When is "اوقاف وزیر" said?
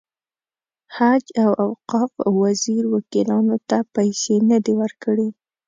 1.65-2.83